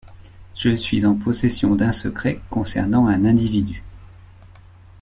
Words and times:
Je 0.55 0.71
suis 0.75 1.05
en 1.05 1.13
posession 1.13 1.75
d’un 1.75 1.91
secret 1.91 2.41
consernant 2.49 3.05
un 3.05 3.23
individu. 3.23 3.83